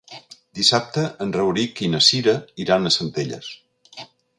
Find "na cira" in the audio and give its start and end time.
1.97-2.35